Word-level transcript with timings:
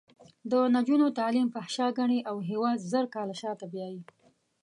د 0.51 0.53
نجونو 0.75 1.07
تعلیم 1.19 1.47
فحشا 1.55 1.87
ګڼي 1.99 2.19
او 2.29 2.35
هېواد 2.49 2.77
زر 2.91 3.05
کاله 3.15 3.35
شاته 3.41 3.65
بیایي. 3.73 4.01